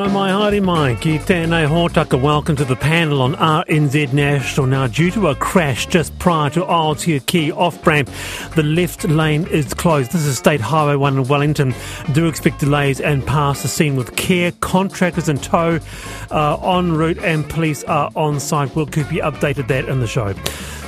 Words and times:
Nau 0.00 0.08
mai 0.08 0.30
haere 0.32 0.62
mai, 0.64 0.94
ki 0.96 1.18
tēnei 1.28 1.66
hōtaka. 1.68 2.18
Welcome 2.18 2.56
to 2.56 2.64
the 2.64 2.74
panel 2.74 3.20
on 3.20 3.34
RNZ 3.34 4.14
National. 4.14 4.66
Now, 4.66 4.86
due 4.86 5.10
to 5.10 5.26
a 5.28 5.34
crash 5.34 5.84
just 5.84 6.18
prior 6.18 6.48
to 6.50 6.62
Aotea 6.62 7.26
Quay 7.26 7.50
off-ramp, 7.50 8.08
the 8.54 8.62
left 8.62 9.04
lane 9.04 9.46
is 9.48 9.74
closed. 9.74 10.12
This 10.12 10.24
is 10.24 10.38
State 10.38 10.62
Highway 10.62 10.96
1 10.96 11.18
in 11.18 11.24
Wellington. 11.24 11.74
Do 12.14 12.28
expect 12.28 12.60
delays 12.60 12.98
and 12.98 13.26
pass 13.26 13.60
the 13.60 13.68
scene 13.68 13.94
with 13.94 14.16
care. 14.16 14.52
Contractors 14.60 15.28
in 15.28 15.36
tow 15.36 15.78
uh, 16.30 16.78
en 16.78 16.92
route 16.92 17.18
and 17.18 17.46
police 17.50 17.84
are 17.84 18.10
on 18.16 18.40
site. 18.40 18.74
We'll 18.74 18.86
keep 18.86 19.12
you 19.12 19.20
updated 19.20 19.68
that 19.68 19.84
in 19.86 20.00
the 20.00 20.06
show. 20.06 20.32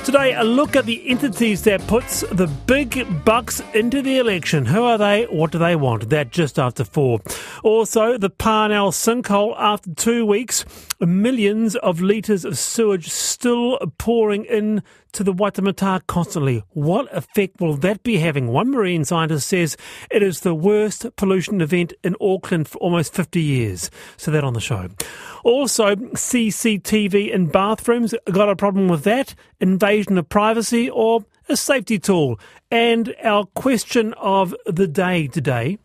Today, 0.03 0.33
a 0.33 0.43
look 0.43 0.75
at 0.75 0.85
the 0.85 1.09
entities 1.09 1.63
that 1.63 1.87
puts 1.87 2.21
the 2.29 2.47
big 2.47 3.23
bucks 3.23 3.61
into 3.73 4.01
the 4.01 4.17
election. 4.17 4.65
Who 4.65 4.83
are 4.83 4.97
they? 4.97 5.23
What 5.23 5.53
do 5.53 5.57
they 5.57 5.77
want? 5.77 6.09
That 6.09 6.29
just 6.29 6.59
after 6.59 6.83
four. 6.83 7.21
Also, 7.63 8.17
the 8.17 8.29
Parnell 8.29 8.91
sinkhole 8.91 9.55
after 9.57 9.93
two 9.93 10.25
weeks, 10.25 10.65
millions 10.99 11.77
of 11.77 12.01
litres 12.01 12.43
of 12.43 12.57
sewage 12.57 13.07
still 13.07 13.79
pouring 13.97 14.43
in 14.43 14.83
to 15.13 15.23
the 15.23 15.33
Waitemata 15.33 16.05
constantly. 16.07 16.63
What 16.69 17.07
effect 17.15 17.61
will 17.61 17.75
that 17.77 18.03
be 18.03 18.17
having? 18.17 18.47
One 18.47 18.71
marine 18.71 19.05
scientist 19.05 19.47
says 19.47 19.77
it 20.11 20.21
is 20.21 20.41
the 20.41 20.53
worst 20.53 21.05
pollution 21.15 21.61
event 21.61 21.93
in 22.03 22.15
Auckland 22.19 22.67
for 22.67 22.77
almost 22.79 23.13
50 23.13 23.41
years. 23.41 23.89
So 24.17 24.31
that 24.31 24.43
on 24.43 24.53
the 24.53 24.59
show. 24.59 24.89
Also, 25.43 25.95
CCTV 25.95 27.31
in 27.31 27.47
bathrooms. 27.47 28.13
Got 28.31 28.49
a 28.49 28.55
problem 28.55 28.87
with 28.87 29.03
that? 29.03 29.35
Invasion 29.59 30.17
of 30.17 30.29
privacy 30.29 30.89
or 30.89 31.25
a 31.47 31.55
safety 31.55 31.99
tool? 31.99 32.39
And 32.71 33.15
our 33.23 33.45
question 33.45 34.13
of 34.15 34.55
the 34.65 34.87
day 34.87 35.27
today. 35.27 35.77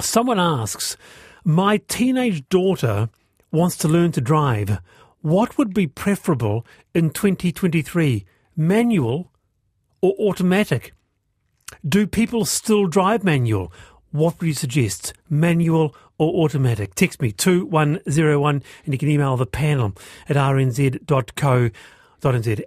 Someone 0.00 0.40
asks, 0.40 0.96
my 1.44 1.76
teenage 1.88 2.48
daughter 2.48 3.08
wants 3.52 3.76
to 3.76 3.88
learn 3.88 4.12
to 4.12 4.20
drive. 4.20 4.78
What 5.22 5.56
would 5.56 5.72
be 5.72 5.86
preferable 5.86 6.66
in 6.94 7.10
2023, 7.10 8.24
manual 8.56 9.30
or 10.00 10.14
automatic? 10.18 10.94
Do 11.88 12.08
people 12.08 12.44
still 12.44 12.88
drive 12.88 13.22
manual? 13.22 13.72
What 14.10 14.40
would 14.40 14.48
you 14.48 14.52
suggest, 14.52 15.14
manual 15.30 15.94
or 16.18 16.44
automatic? 16.44 16.96
Text 16.96 17.22
me 17.22 17.30
2101 17.30 18.62
and 18.84 18.92
you 18.92 18.98
can 18.98 19.08
email 19.08 19.36
the 19.36 19.46
panel 19.46 19.94
at 20.28 20.34
rnz.co.nz. 20.34 21.82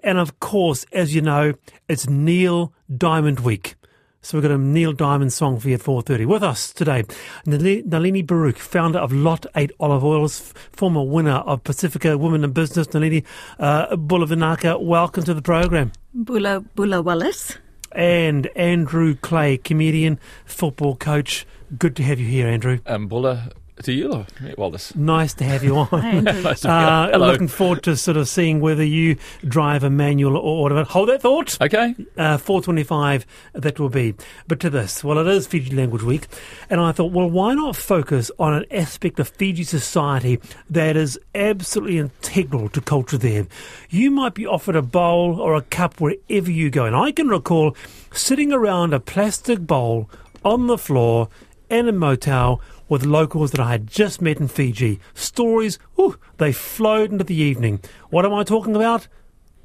And 0.02 0.18
of 0.18 0.40
course, 0.40 0.86
as 0.94 1.14
you 1.14 1.22
know, 1.22 1.56
it's 1.90 2.08
Neil 2.08 2.74
Diamond 2.98 3.42
Week. 3.42 3.76
So 4.26 4.40
we've 4.40 4.42
got 4.42 4.56
a 4.56 4.58
Neil 4.58 4.92
Diamond 4.92 5.32
song 5.32 5.60
for 5.60 5.70
you 5.70 5.76
at 5.76 5.82
4.30. 5.82 6.26
With 6.26 6.42
us 6.42 6.74
today, 6.74 7.04
Nalini 7.46 8.24
Baruch, 8.24 8.58
founder 8.58 8.98
of 8.98 9.14
Lot 9.14 9.46
8 9.56 9.72
Olive 9.80 10.04
Oils, 10.04 10.52
former 10.72 11.04
winner 11.04 11.44
of 11.46 11.64
Pacifica 11.64 12.18
Women 12.18 12.44
in 12.44 12.52
Business. 12.52 12.88
Nalini 12.92 13.24
uh, 13.60 13.96
Bulavanaka, 13.96 14.82
welcome 14.82 15.24
to 15.26 15.36
the 15.36 15.44
program. 15.44 15.92
Bula, 16.16 16.62
Bula 16.62 17.04
Wallace. 17.04 17.60
And 17.92 18.48
Andrew 18.56 19.14
Clay, 19.14 19.58
comedian, 19.60 20.20
football 20.44 20.96
coach. 20.96 21.46
Good 21.78 21.96
to 21.98 22.02
have 22.02 22.20
you 22.20 22.26
here, 22.26 22.48
Andrew. 22.48 22.80
Um, 22.88 23.08
Bula, 23.08 23.52
to 23.84 23.92
you, 23.92 24.26
Wallace. 24.58 24.96
Nice 24.96 25.34
to 25.36 25.44
have 25.44 25.64
you 25.64 25.76
on. 25.78 25.90
nice 26.24 26.62
to 26.62 26.70
uh, 26.70 27.12
Hello. 27.12 27.32
Looking 27.32 27.48
forward 27.48 27.84
to 27.84 27.98
sort 27.98 28.18
of 28.18 28.28
seeing 28.30 28.62
whether 28.62 28.84
you 28.84 29.18
drive 29.46 29.84
a 29.84 29.90
manual 29.90 30.38
or 30.38 30.66
automatic. 30.66 30.90
Hold 30.92 31.10
that 31.10 31.22
thought. 31.22 31.62
Okay. 31.62 31.96
Uh, 32.18 32.38
425, 32.38 33.26
that 33.54 33.80
will 33.80 33.90
be. 33.90 34.16
But 34.48 34.60
to 34.62 34.70
this, 34.70 35.04
well, 35.04 35.18
it 35.18 35.28
is 35.28 35.46
Fiji 35.48 35.76
Language 35.76 36.04
Week. 36.04 36.28
And 36.70 36.80
I 36.80 36.94
thought, 36.94 37.12
well, 37.12 37.30
why 37.30 37.54
not 37.54 37.76
focus 37.76 38.32
on 38.40 38.54
an 38.54 38.66
aspect 38.72 39.20
of 39.20 39.28
Fiji 39.28 39.64
society 39.64 40.40
that 40.70 40.96
is 40.96 41.20
absolutely 41.34 41.98
integral 41.98 42.70
to 42.70 42.82
culture 42.82 43.18
there? 43.18 43.46
You 43.90 44.10
might 44.10 44.36
be 44.36 44.46
offered 44.46 44.76
a 44.76 44.82
bowl 44.82 45.40
or 45.42 45.56
a 45.56 45.62
cup 45.62 46.00
wherever 46.00 46.50
you 46.50 46.70
go. 46.70 46.86
And 46.86 46.96
I 46.96 47.12
can 47.12 47.28
recall 47.28 47.76
sitting 48.14 48.54
around 48.54 48.94
a 48.94 49.00
plastic 49.00 49.60
bowl 49.60 50.10
on 50.46 50.68
the 50.68 50.78
floor 50.78 51.28
in 51.70 51.88
a 51.88 51.92
motel 51.92 52.62
with 52.90 53.06
locals 53.06 53.52
that 53.52 53.60
I 53.60 53.72
had 53.72 53.88
just 53.88 54.22
met 54.22 54.40
in 54.40 54.48
Fiji. 54.48 55.00
Stories, 55.14 55.80
ooh, 56.00 56.18
they 56.38 56.52
flowed 56.52 57.12
into 57.12 57.24
the 57.24 57.36
evening. 57.36 57.82
What 58.10 58.26
am 58.26 58.34
I 58.34 58.44
talking 58.44 58.76
about? 58.76 59.08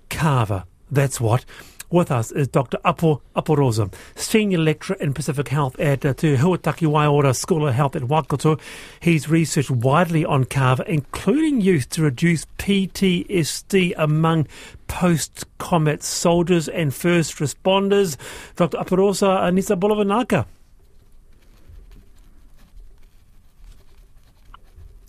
Kava. 0.09 0.67
That's 0.91 1.21
what. 1.21 1.45
With 1.91 2.13
us 2.13 2.31
is 2.31 2.47
Dr. 2.47 2.79
Apo 2.85 3.21
Aporosa, 3.35 3.93
Senior 4.15 4.59
Lecturer 4.59 4.97
in 5.01 5.13
Pacific 5.13 5.49
Health 5.49 5.79
at 5.81 6.07
uh, 6.07 6.15
Te 6.15 6.37
Huataki 6.37 6.87
Waiora 6.87 7.35
School 7.35 7.67
of 7.67 7.75
Health 7.75 7.97
at 7.97 8.05
Waikato. 8.05 8.59
He's 9.01 9.29
researched 9.29 9.73
widely 9.73 10.25
on 10.25 10.45
kava, 10.45 10.89
including 10.89 11.61
use 11.61 11.87
to 11.87 12.03
reduce 12.03 12.47
PTSD 12.59 13.95
among 13.97 14.47
post-combat 14.87 16.05
soldiers 16.05 16.69
and 16.69 16.95
first 16.95 17.39
responders. 17.39 18.17
Dr. 18.55 18.79
Aporosa 18.79 19.41
Anissa 19.41 19.77
Bolavanaka. 19.77 20.47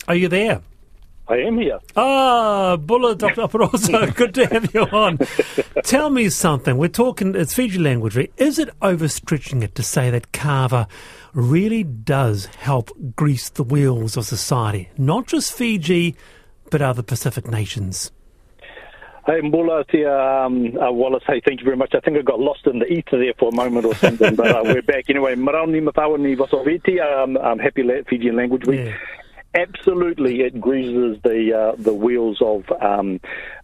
Are 0.08 0.14
you 0.14 0.28
there? 0.28 0.60
I 1.28 1.36
am 1.36 1.56
here. 1.58 1.78
Ah, 1.96 2.76
Bulla 2.76 3.14
Dr. 3.14 3.42
Aporosa, 3.42 4.14
good 4.16 4.34
to 4.34 4.46
have 4.46 4.74
you 4.74 4.82
on. 4.82 5.18
Tell 5.84 6.10
me 6.10 6.28
something. 6.28 6.76
We're 6.76 6.88
talking, 6.88 7.34
it's 7.36 7.54
Fiji 7.54 7.78
language. 7.78 8.16
Right? 8.16 8.32
Is 8.36 8.58
it 8.58 8.68
overstretching 8.80 9.62
it 9.62 9.74
to 9.76 9.82
say 9.82 10.10
that 10.10 10.32
kava 10.32 10.88
really 11.32 11.84
does 11.84 12.46
help 12.46 12.90
grease 13.14 13.48
the 13.48 13.62
wheels 13.62 14.16
of 14.16 14.26
society? 14.26 14.90
Not 14.98 15.28
just 15.28 15.52
Fiji, 15.52 16.16
but 16.70 16.82
other 16.82 17.02
Pacific 17.02 17.46
nations? 17.46 18.10
Hey, 19.24 19.40
Mbula, 19.40 19.84
um, 20.44 20.76
uh, 20.76 20.90
Wallace, 20.90 21.22
hey, 21.28 21.40
thank 21.46 21.60
you 21.60 21.64
very 21.64 21.76
much. 21.76 21.94
I 21.94 22.00
think 22.00 22.18
I 22.18 22.22
got 22.22 22.40
lost 22.40 22.66
in 22.66 22.80
the 22.80 22.86
ether 22.86 23.18
there 23.18 23.34
for 23.38 23.50
a 23.50 23.54
moment 23.54 23.86
or 23.86 23.94
something, 23.94 24.34
but 24.34 24.48
uh, 24.48 24.62
we're 24.64 24.82
back. 24.82 25.04
Anyway, 25.08 25.36
Marauni 25.36 25.80
Matawani 25.80 26.36
Vasoviti, 26.36 27.00
um, 27.00 27.36
I'm 27.36 27.60
happy 27.60 27.84
Fijian 28.08 28.34
Language 28.34 28.66
Week. 28.66 28.86
Yeah 28.86 28.96
absolutely. 29.54 30.42
It 30.42 30.60
greases 30.60 31.18
the 31.22 31.52
uh, 31.52 31.76
the 31.76 31.94
wheels 31.94 32.40
of 32.40 32.64
um, 32.80 33.20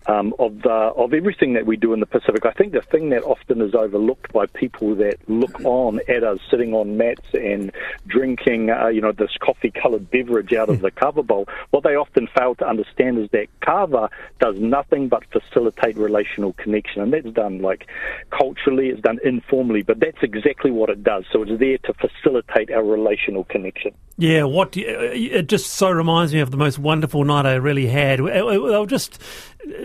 um, 0.09 0.35
of 0.39 0.63
the, 0.63 0.71
of 0.71 1.13
everything 1.13 1.53
that 1.53 1.67
we 1.67 1.77
do 1.77 1.93
in 1.93 2.01
the 2.01 2.07
Pacific. 2.07 2.47
I 2.47 2.53
think 2.53 2.73
the 2.73 2.81
thing 2.81 3.11
that 3.11 3.23
often 3.23 3.61
is 3.61 3.75
overlooked 3.75 4.33
by 4.33 4.47
people 4.47 4.95
that 4.97 5.17
look 5.29 5.61
on 5.65 6.01
at 6.09 6.25
us 6.25 6.39
sitting 6.51 6.73
on 6.73 6.97
mats 6.97 7.27
and 7.35 7.71
drinking, 8.07 8.71
uh, 8.71 8.89
you 8.89 9.03
know, 9.03 9.13
this 9.13 9.37
coffee-coloured 9.41 10.11
beverage 10.11 10.53
out 10.55 10.71
of 10.71 10.81
the 10.81 10.91
kava 10.91 11.23
bowl, 11.23 11.47
what 11.71 11.85
they 11.85 11.95
often 11.95 12.27
fail 12.27 12.55
to 12.57 12.67
understand 12.67 13.19
is 13.19 13.29
that 13.31 13.47
kava 13.61 14.09
does 14.41 14.59
nothing 14.59 15.09
but 15.09 15.25
facilitate 15.31 15.97
relational 15.97 16.55
connection, 16.55 17.03
and 17.03 17.13
that's 17.13 17.31
done 17.35 17.61
like 17.61 17.87
culturally, 18.31 18.89
it's 18.89 19.03
done 19.03 19.19
informally, 19.23 19.83
but 19.83 20.01
that's 20.01 20.23
exactly 20.23 20.71
what 20.71 20.89
it 20.89 21.05
does. 21.05 21.25
So 21.31 21.43
it's 21.43 21.59
there 21.61 21.79
to 21.79 21.93
facilitate 21.95 22.71
our 22.71 22.83
relational 22.83 23.45
connection. 23.45 23.93
Yeah, 24.17 24.45
what 24.45 24.75
you, 24.75 24.85
it 24.89 25.49
just 25.49 25.71
so 25.75 25.91
reminds 25.91 26.35
me 26.35 26.41
of 26.41 26.51
the 26.51 26.57
most 26.57 26.79
wonderful 26.79 27.25
night 27.25 27.47
I 27.47 27.55
really 27.55 27.87
had. 27.87 28.19
They 28.19 28.43
were 28.43 28.87
just 28.87 29.23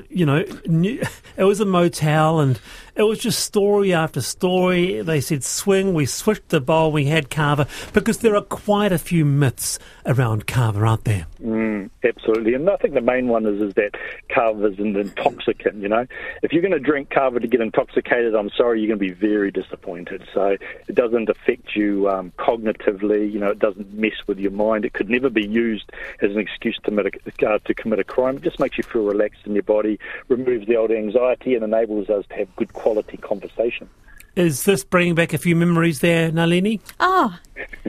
you 0.09 0.25
know, 0.25 0.37
it 0.65 1.43
was 1.43 1.59
a 1.59 1.65
motel 1.65 2.39
and 2.39 2.59
it 2.95 3.03
was 3.03 3.19
just 3.19 3.39
story 3.39 3.93
after 3.93 4.21
story. 4.21 5.01
They 5.01 5.21
said 5.21 5.43
swing, 5.43 5.93
we 5.93 6.05
switched 6.05 6.49
the 6.49 6.61
bowl, 6.61 6.91
we 6.91 7.05
had 7.05 7.29
kava, 7.29 7.67
because 7.91 8.19
there 8.19 8.35
are 8.35 8.41
quite 8.41 8.91
a 8.91 8.97
few 8.97 9.25
myths 9.25 9.79
around 10.05 10.45
kava, 10.45 10.85
aren't 10.85 11.05
there? 11.05 11.25
Mm, 11.43 11.89
absolutely. 12.03 12.53
And 12.53 12.69
I 12.69 12.77
think 12.77 12.93
the 12.93 13.01
main 13.01 13.27
one 13.27 13.45
is, 13.45 13.61
is 13.61 13.73
that 13.73 13.95
kava 14.29 14.67
is 14.67 14.79
an 14.79 14.95
intoxicant, 14.95 15.81
you 15.81 15.89
know. 15.89 16.05
If 16.43 16.53
you're 16.53 16.61
going 16.61 16.71
to 16.71 16.79
drink 16.79 17.09
kava 17.09 17.39
to 17.39 17.47
get 17.47 17.61
intoxicated, 17.61 18.35
I'm 18.35 18.51
sorry, 18.51 18.79
you're 18.79 18.95
going 18.95 18.99
to 18.99 19.15
be 19.15 19.27
very 19.27 19.51
disappointed. 19.51 20.23
So 20.33 20.57
it 20.87 20.95
doesn't 20.95 21.29
affect 21.29 21.75
you 21.75 22.09
um, 22.09 22.31
cognitively, 22.37 23.31
you 23.31 23.39
know, 23.39 23.49
it 23.49 23.59
doesn't 23.59 23.93
mess 23.93 24.13
with 24.27 24.39
your 24.39 24.51
mind. 24.51 24.85
It 24.85 24.93
could 24.93 25.09
never 25.09 25.29
be 25.29 25.45
used 25.45 25.91
as 26.21 26.31
an 26.31 26.39
excuse 26.39 26.77
to 26.83 26.93
a, 26.93 27.47
uh, 27.47 27.59
to 27.59 27.73
commit 27.73 27.99
a 27.99 28.03
crime. 28.03 28.37
It 28.37 28.43
just 28.43 28.59
makes 28.59 28.77
you 28.77 28.83
feel 28.83 29.03
relaxed 29.03 29.41
in 29.45 29.53
your 29.53 29.63
body, 29.63 29.99
removes 30.27 30.67
the 30.67 30.75
old 30.75 30.91
anxiety, 30.91 31.55
and 31.55 31.63
enables 31.63 32.09
us 32.09 32.25
to 32.29 32.35
have 32.35 32.55
good 32.55 32.71
conversation. 33.21 33.89
Is 34.35 34.63
this 34.63 34.83
bringing 34.83 35.13
back 35.13 35.31
a 35.33 35.37
few 35.37 35.55
memories 35.55 35.99
there, 35.99 36.31
Nalini? 36.31 36.81
Ah, 36.99 37.39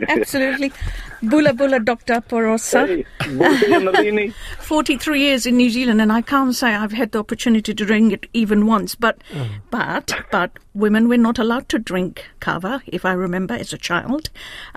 absolutely. 0.09 0.73
Bula 1.23 1.55
Bula 1.55 1.81
Dr. 1.81 2.21
Aporosa. 2.21 2.87
Hey, 2.87 3.79
Nalini. 3.79 4.35
43 4.61 5.21
years 5.21 5.47
in 5.47 5.57
New 5.57 5.71
Zealand, 5.71 6.03
and 6.03 6.13
I 6.13 6.21
can't 6.21 6.55
say 6.55 6.75
I've 6.75 6.93
had 6.93 7.13
the 7.13 7.19
opportunity 7.19 7.73
to 7.73 7.85
drink 7.87 8.13
it 8.13 8.27
even 8.35 8.67
once. 8.67 8.95
But, 8.95 9.23
oh. 9.35 9.49
but, 9.71 10.13
but 10.31 10.51
women 10.75 11.09
were 11.09 11.17
not 11.17 11.39
allowed 11.39 11.71
to 11.71 11.79
drink 11.79 12.27
kava, 12.41 12.83
if 12.87 13.07
I 13.07 13.13
remember, 13.13 13.55
as 13.55 13.73
a 13.73 13.79
child. 13.79 14.29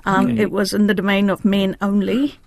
Um, 0.05 0.27
okay. 0.27 0.43
It 0.43 0.51
was 0.51 0.73
in 0.73 0.87
the 0.87 0.93
domain 0.93 1.29
of 1.29 1.43
men 1.43 1.75
only. 1.81 2.39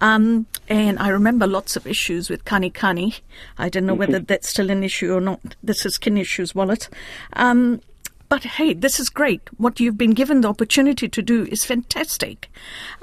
Um, 0.00 0.46
and 0.68 0.98
I 0.98 1.08
remember 1.08 1.46
lots 1.46 1.76
of 1.76 1.86
issues 1.86 2.28
with 2.28 2.44
kani 2.44 2.72
kani. 2.72 3.20
I 3.58 3.68
don't 3.68 3.86
know 3.86 3.92
mm-hmm. 3.92 4.00
whether 4.00 4.18
that's 4.18 4.48
still 4.48 4.70
an 4.70 4.82
issue 4.82 5.12
or 5.14 5.20
not. 5.20 5.56
This 5.62 5.86
is 5.86 5.94
skin 5.94 6.16
issues 6.16 6.54
Wallace. 6.54 6.88
Um, 7.34 7.80
but 8.28 8.42
hey, 8.42 8.74
this 8.74 8.98
is 8.98 9.08
great. 9.08 9.42
What 9.56 9.78
you've 9.78 9.98
been 9.98 10.14
given 10.14 10.40
the 10.40 10.48
opportunity 10.48 11.08
to 11.08 11.22
do 11.22 11.44
is 11.44 11.64
fantastic. 11.64 12.50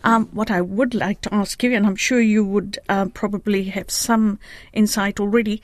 Um, 0.03 0.27
what 0.33 0.51
I 0.51 0.59
would 0.59 0.93
like 0.93 1.21
to 1.21 1.33
ask 1.33 1.63
you, 1.63 1.73
and 1.73 1.85
I'm 1.85 1.95
sure 1.95 2.19
you 2.19 2.43
would 2.43 2.77
uh, 2.89 3.05
probably 3.13 3.63
have 3.65 3.89
some 3.89 4.39
insight 4.73 5.19
already, 5.21 5.61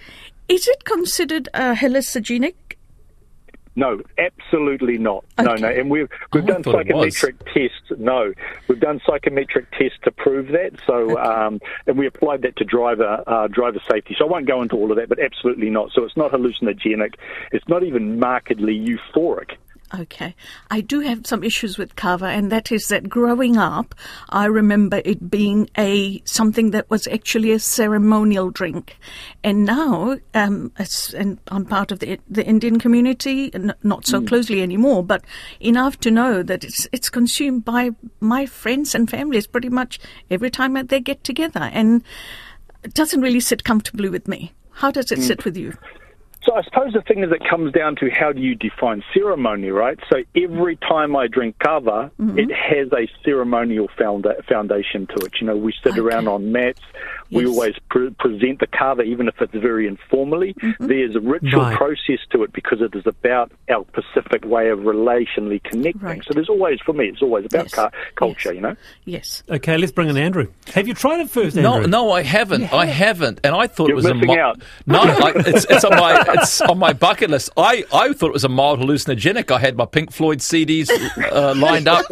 is 0.48 0.68
it 0.68 0.86
considered 0.86 1.50
a 1.54 1.76
hallucinogenic? 1.76 2.56
No, 3.80 4.02
absolutely 4.18 4.98
not. 4.98 5.24
Okay. 5.40 5.48
No, 5.48 5.56
no. 5.56 5.70
And 5.70 5.90
we've 5.90 6.10
we've 6.34 6.44
oh, 6.44 6.48
done 6.48 6.64
psychometric 6.66 7.40
tests. 7.46 7.94
No, 7.98 8.34
we've 8.68 8.80
done 8.82 9.00
psychometric 9.06 9.72
tests 9.72 9.98
to 10.04 10.12
prove 10.12 10.50
that. 10.50 10.72
So, 10.86 11.12
okay. 11.12 11.22
um, 11.22 11.62
and 11.88 11.98
we 11.98 12.06
applied 12.06 12.42
that 12.42 12.58
to 12.58 12.66
driver 12.66 13.24
uh, 13.26 13.48
driver 13.48 13.80
safety. 13.90 14.18
So 14.20 14.26
I 14.26 14.28
won't 14.30 14.48
go 14.48 14.62
into 14.62 14.76
all 14.76 14.92
of 14.92 14.98
that, 14.98 15.08
but 15.08 15.18
absolutely 15.18 15.70
not. 15.70 15.92
So 15.94 16.04
it's 16.04 16.18
not 16.18 16.34
hallucinogenic. 16.34 17.16
It's 17.54 17.70
not 17.70 17.84
even 17.84 18.20
markedly 18.20 18.78
euphoric. 18.78 19.52
Okay. 19.98 20.36
I 20.70 20.82
do 20.82 21.00
have 21.00 21.26
some 21.26 21.44
issues 21.44 21.80
with 21.80 21.96
kava, 21.96 22.28
and 22.28 22.52
that 22.52 22.72
is 22.72 22.90
that 22.90 23.10
growing 23.10 23.58
up, 23.58 23.96
I 24.30 24.46
remember 24.46 25.02
it 25.04 25.32
being 25.32 25.68
a 25.78 26.22
something 26.26 26.72
that 26.72 26.90
was 26.92 27.08
actually 27.08 27.52
a 27.52 27.60
ceremonial 27.60 28.52
drink, 28.52 28.98
and 29.44 29.66
now, 29.66 30.18
um, 30.36 30.72
and 31.16 31.40
I'm 31.48 31.66
part 31.66 31.92
of 31.92 32.00
the 32.00 32.20
the 32.30 32.46
Indian 32.46 32.78
community, 32.78 33.52
not 33.82 34.06
so 34.06 34.22
mm. 34.22 34.28
closely 34.28 34.62
anymore, 34.62 35.04
but 35.04 35.26
enough 35.60 36.00
to 36.02 36.12
know 36.12 36.44
that 36.44 36.64
it's 36.64 36.88
it's 36.92 37.10
consumed 37.10 37.66
by 37.66 37.90
my 38.20 38.46
friends 38.46 38.94
and 38.94 39.10
families 39.10 39.48
pretty 39.48 39.70
much 39.70 40.00
every 40.30 40.52
time 40.52 40.74
that 40.74 40.90
they 40.90 41.00
get 41.00 41.24
together, 41.24 41.72
and 41.74 42.04
it 42.84 42.94
doesn't 42.94 43.22
really 43.22 43.40
sit 43.40 43.64
comfortably 43.64 44.10
with 44.10 44.28
me. 44.28 44.54
How 44.70 44.92
does 44.92 45.12
it 45.12 45.20
mm. 45.20 45.24
sit 45.24 45.46
with 45.46 45.58
you? 45.58 45.76
So 46.50 46.56
I 46.56 46.64
suppose 46.64 46.94
the 46.94 47.02
thing 47.02 47.22
is 47.22 47.32
it 47.32 47.48
comes 47.48 47.74
down 47.74 47.96
to 47.98 48.10
how 48.10 48.32
do 48.32 48.42
you 48.42 48.56
define 48.56 49.04
ceremony, 49.14 49.70
right? 49.70 50.00
So 50.12 50.24
every 50.36 50.78
time 50.78 51.16
I 51.16 51.28
drink 51.28 51.60
kava, 51.60 52.10
mm-hmm. 52.20 52.40
it 52.40 52.50
has 52.52 52.92
a 52.92 53.08
ceremonial 53.24 53.88
founda- 53.90 54.44
foundation 54.46 55.06
to 55.16 55.26
it. 55.28 55.34
You 55.40 55.46
know, 55.46 55.56
we 55.56 55.76
sit 55.84 55.92
okay. 55.92 56.02
around 56.02 56.28
on 56.28 56.52
mats, 56.52 56.82
we 57.32 57.46
always 57.46 57.76
pre- 57.90 58.10
present 58.12 58.60
the 58.60 58.68
kava, 58.68 59.04
even 59.04 59.28
if 59.28 59.36
it's 59.42 59.54
very 59.54 59.88
informally. 59.88 60.54
Mm-hmm. 60.56 60.88
There's 60.88 61.16
a 61.16 61.20
ritual 61.20 61.62
right. 61.62 61.78
process 61.78 62.20
to 62.32 62.44
it 62.44 62.54
because 62.54 62.82
it 62.82 62.96
is 62.96 63.06
about 63.06 63.52
our 63.70 63.86
Pacific 63.86 64.46
way 64.46 64.70
of 64.70 64.80
relationally 64.80 65.64
connecting. 65.64 66.02
Right. 66.02 66.24
So 66.24 66.34
there's 66.34 66.50
always, 66.50 66.80
for 66.86 66.94
me, 66.94 67.06
it's 67.06 67.22
always 67.22 67.46
about 67.46 67.66
yes. 67.66 67.74
ca- 67.74 67.92
culture, 68.16 68.50
yes. 68.50 68.56
you 68.56 68.62
know? 68.62 68.76
Yes. 69.06 69.44
Okay, 69.50 69.78
let's 69.78 69.92
bring 69.92 70.10
in 70.10 70.18
Andrew. 70.18 70.48
Have 70.74 70.88
you 70.88 70.94
tried 70.94 71.20
it 71.20 71.30
first, 71.30 71.58
Andrew? 71.58 71.88
No, 71.88 72.06
no, 72.06 72.12
I 72.12 72.24
haven't. 72.24 72.64
Have. 72.64 72.80
I 72.80 72.86
haven't. 72.86 73.42
And 73.44 73.56
I 73.56 73.68
thought 73.68 73.90
You're 73.90 73.94
it 74.00 74.04
was 74.04 74.06
missing 74.06 74.24
a. 74.24 74.36
Mo- 74.36 74.40
out. 74.40 74.62
No, 74.88 75.00
I, 75.02 75.34
it's, 75.36 75.66
it's, 75.70 75.84
on 75.84 75.92
my, 75.92 76.26
it's 76.30 76.62
on 76.62 76.80
my 76.80 76.94
bucket 76.94 77.30
list. 77.30 77.52
I, 77.56 77.86
I 77.94 78.14
thought 78.14 78.30
it 78.30 78.34
was 78.34 78.44
a 78.44 78.50
mild 78.50 78.80
hallucinogenic. 78.80 79.52
I 79.52 79.60
had 79.60 79.78
my 79.78 79.86
Pink 79.86 80.12
Floyd 80.12 80.40
CDs 80.40 80.90
uh, 81.32 81.54
lined 81.56 81.88
up, 81.88 82.06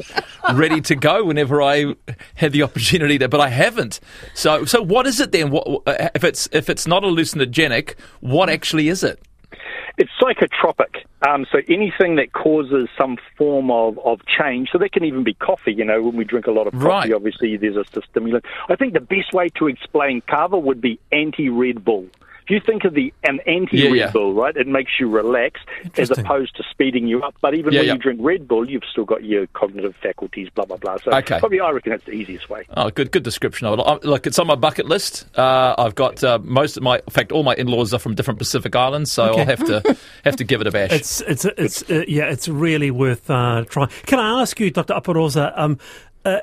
ready 0.54 0.82
to 0.82 0.96
go 0.96 1.24
whenever 1.26 1.62
I 1.62 1.96
had 2.36 2.52
the 2.52 2.64
opportunity 2.64 3.18
to, 3.18 3.28
but 3.28 3.40
I 3.40 3.50
haven't. 3.50 4.00
So, 4.36 4.66
so 4.66 4.82
what 4.82 5.07
is 5.08 5.20
it 5.20 5.32
then? 5.32 5.50
What, 5.52 5.66
if 6.16 6.24
it's 6.24 6.48
if 6.52 6.70
it's 6.70 6.88
not 6.88 7.04
hallucinogenic, 7.04 7.96
what 8.20 8.50
actually 8.50 8.90
is 8.90 9.04
it? 9.04 9.22
It's 9.98 10.12
psychotropic. 10.22 11.06
Um, 11.28 11.48
so 11.52 11.60
anything 11.68 12.18
that 12.18 12.32
causes 12.34 12.88
some 12.96 13.18
form 13.36 13.72
of, 13.72 13.98
of 14.06 14.22
change, 14.28 14.70
so 14.72 14.78
that 14.78 14.92
can 14.92 15.04
even 15.04 15.24
be 15.24 15.34
coffee, 15.34 15.74
you 15.74 15.84
know, 15.84 16.04
when 16.04 16.16
we 16.16 16.24
drink 16.24 16.46
a 16.46 16.52
lot 16.52 16.68
of 16.68 16.74
coffee, 16.74 16.86
right. 16.86 17.14
obviously 17.14 17.58
there's 17.58 17.76
a, 17.76 18.00
a 18.00 18.02
stimulant. 18.08 18.46
I 18.70 18.76
think 18.76 18.94
the 18.94 19.00
best 19.00 19.34
way 19.34 19.50
to 19.58 19.68
explain 19.68 20.22
kava 20.30 20.60
would 20.60 20.82
be 20.82 21.00
anti-Red 21.12 21.84
Bull. 21.84 22.06
If 22.48 22.52
you 22.52 22.62
think 22.62 22.86
of 22.86 22.94
the 22.94 23.14
an 23.26 23.42
anti 23.46 23.84
Red 23.84 23.96
yeah, 23.98 24.12
Bull, 24.12 24.34
right, 24.34 24.56
it 24.56 24.68
makes 24.68 24.92
you 25.02 25.10
relax 25.10 25.60
as 25.98 26.12
opposed 26.12 26.56
to 26.56 26.64
speeding 26.72 27.06
you 27.06 27.22
up. 27.22 27.36
But 27.42 27.56
even 27.56 27.74
yeah, 27.74 27.82
when 27.82 27.88
you 27.90 27.98
drink 27.98 28.22
Red 28.24 28.48
Bull, 28.48 28.70
you've 28.70 28.86
still 28.90 29.04
got 29.04 29.26
your 29.26 29.48
cognitive 29.48 29.98
faculties, 29.98 30.48
blah 30.56 30.64
blah 30.64 30.78
blah. 30.78 30.96
So 31.04 31.12
okay. 31.12 31.40
probably 31.40 31.60
I 31.60 31.72
reckon 31.72 31.90
that's 31.92 32.06
the 32.06 32.14
easiest 32.14 32.50
way. 32.50 32.66
Oh, 32.78 32.90
good 32.90 33.12
good 33.12 33.24
description 33.24 33.68
of 33.68 33.78
it. 33.78 34.06
Look, 34.06 34.26
it's 34.26 34.40
on 34.40 34.48
my 34.48 34.56
bucket 34.56 34.86
list. 34.86 35.26
Uh, 35.38 35.76
I've 35.78 35.96
got 35.96 36.24
uh, 36.24 36.40
most 36.42 36.78
of 36.78 36.84
my, 36.84 37.00
in 37.00 37.12
fact, 37.12 37.34
all 37.34 37.44
my 37.44 37.54
in-laws 37.54 37.94
are 37.94 38.00
from 38.00 38.16
different 38.16 38.40
Pacific 38.40 38.74
islands, 38.78 39.12
so 39.12 39.26
okay. 39.32 39.42
I'll 39.42 39.48
have 39.48 39.66
to 39.66 39.98
have 40.24 40.38
to 40.38 40.46
give 40.46 40.62
it 40.62 40.68
a 40.68 40.72
bash. 40.72 40.94
It's 40.94 41.20
it's 41.20 41.44
it's 41.44 41.92
uh, 41.92 42.06
yeah, 42.08 42.32
it's 42.32 42.48
really 42.48 42.92
worth 42.92 43.30
uh, 43.30 43.66
trying. 43.68 43.90
Can 44.06 44.20
I 44.20 44.40
ask 44.42 44.58
you, 44.58 44.72
Dr. 44.72 44.94
Aporosa? 44.94 45.52
Um, 45.58 45.80
uh, 46.24 46.40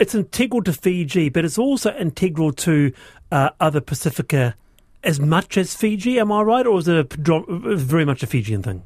it's 0.00 0.16
integral 0.16 0.64
to 0.64 0.72
Fiji, 0.72 1.28
but 1.28 1.44
it's 1.44 1.56
also 1.58 1.94
integral 1.96 2.52
to 2.54 2.92
uh, 3.30 3.50
other 3.60 3.80
Pacifica 3.80 4.56
as 5.04 5.20
much 5.20 5.56
as 5.56 5.74
Fiji, 5.74 6.18
am 6.18 6.30
I 6.32 6.42
right, 6.42 6.66
or 6.66 6.78
is 6.78 6.88
it 6.88 6.96
a, 6.96 7.76
very 7.76 8.04
much 8.04 8.22
a 8.22 8.26
Fijian 8.26 8.62
thing? 8.62 8.82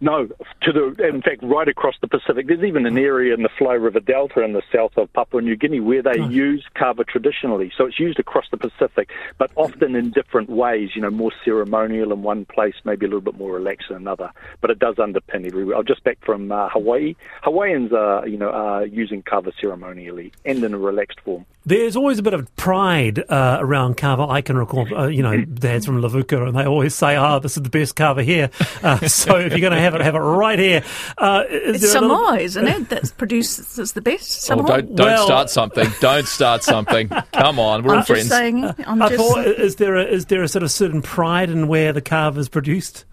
No, 0.00 0.28
to 0.62 0.72
the 0.72 1.08
in 1.08 1.22
fact 1.22 1.42
right 1.42 1.66
across 1.66 1.96
the 2.00 2.06
Pacific. 2.06 2.46
There's 2.46 2.62
even 2.62 2.86
an 2.86 2.96
area 2.96 3.34
in 3.34 3.42
the 3.42 3.48
Fly 3.58 3.74
River 3.74 3.98
Delta 3.98 4.44
in 4.44 4.52
the 4.52 4.62
south 4.72 4.92
of 4.96 5.12
Papua 5.12 5.42
New 5.42 5.56
Guinea 5.56 5.80
where 5.80 6.02
they 6.02 6.20
oh. 6.20 6.28
use 6.28 6.64
kava 6.74 7.02
traditionally. 7.02 7.72
So 7.76 7.84
it's 7.84 7.98
used 7.98 8.20
across 8.20 8.44
the 8.52 8.56
Pacific, 8.56 9.10
but 9.38 9.50
often 9.56 9.96
in 9.96 10.10
different 10.10 10.50
ways. 10.50 10.90
You 10.94 11.02
know, 11.02 11.10
more 11.10 11.32
ceremonial 11.44 12.12
in 12.12 12.22
one 12.22 12.44
place, 12.44 12.74
maybe 12.84 13.06
a 13.06 13.08
little 13.08 13.20
bit 13.20 13.36
more 13.36 13.52
relaxed 13.52 13.90
in 13.90 13.96
another. 13.96 14.30
But 14.60 14.70
it 14.70 14.78
does 14.78 14.96
underpin 14.96 15.44
everywhere. 15.46 15.76
I'm 15.76 15.86
just 15.86 16.04
back 16.04 16.18
from 16.24 16.52
uh, 16.52 16.68
Hawaii. 16.68 17.16
Hawaiians 17.42 17.92
are 17.92 18.26
you 18.28 18.36
know 18.36 18.50
are 18.50 18.86
using 18.86 19.22
kava 19.22 19.50
ceremonially 19.60 20.32
and 20.44 20.62
in 20.62 20.74
a 20.74 20.78
relaxed 20.78 21.20
form. 21.22 21.44
There's 21.68 21.96
always 21.96 22.18
a 22.18 22.22
bit 22.22 22.34
of 22.34 22.54
pride 22.54 23.18
uh, 23.28 23.58
around 23.60 23.96
kava. 23.96 24.26
I 24.28 24.42
can 24.42 24.56
recall, 24.56 24.86
uh, 24.94 25.06
you 25.08 25.22
know, 25.22 25.44
dads 25.44 25.86
from 25.86 26.00
Levuka, 26.00 26.46
and 26.46 26.56
they 26.56 26.66
always 26.66 26.94
say, 26.94 27.16
"Oh, 27.16 27.40
this 27.40 27.56
is 27.56 27.62
the 27.62 27.70
best 27.70 27.96
kava 27.96 28.22
here." 28.22 28.50
Uh, 28.82 28.98
so 29.08 29.36
if 29.36 29.52
you're 29.52 29.60
going 29.60 29.72
to 29.72 29.80
have 29.80 29.88
have 29.92 30.00
it, 30.00 30.04
have 30.04 30.14
it 30.14 30.18
right 30.18 30.58
here. 30.58 30.82
Uh, 31.16 31.44
it's 31.48 31.90
Samoa, 31.90 32.32
little... 32.32 32.34
isn't 32.34 32.66
it? 32.66 32.88
That's 32.88 33.10
produces 33.12 33.92
the 33.92 34.00
best. 34.00 34.42
Samoa. 34.42 34.64
Oh, 34.64 34.66
don't 34.66 34.96
don't 34.96 35.06
well, 35.06 35.26
start 35.26 35.50
something. 35.50 35.88
Don't 36.00 36.26
start 36.26 36.62
something. 36.62 37.08
Come 37.08 37.58
on, 37.58 37.82
we're 37.82 37.92
I'm 37.92 37.98
all 37.98 38.04
friends. 38.04 38.28
Saying, 38.28 38.64
I'm 38.86 39.02
I 39.02 39.16
thought, 39.16 39.46
is 39.46 39.76
there 39.76 39.96
a, 39.96 40.04
is 40.04 40.26
there 40.26 40.42
a 40.42 40.48
sort 40.48 40.62
of 40.62 40.70
certain 40.70 41.02
pride 41.02 41.50
in 41.50 41.68
where 41.68 41.92
the 41.92 42.02
kava 42.02 42.40
is 42.40 42.48
produced? 42.48 43.04